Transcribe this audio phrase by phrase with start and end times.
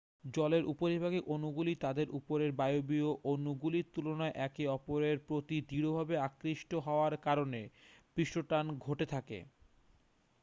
[0.31, 7.61] জলের উপরিভাগের অণুগুলি তাদের উপরের বায়বীয় অণুগুলির তুলনায় একে অপরের প্রতি দৃঢ়ভাবে আকৃষ্ট হওয়ার কারণে
[8.15, 9.39] পৃষ্ঠটান ঘটে থাকে